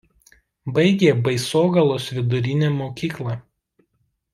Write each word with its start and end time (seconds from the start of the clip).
Baigė 0.77 1.11
Baisogalos 1.29 2.11
vidurinę 2.19 2.73
mokyklą. 2.83 3.41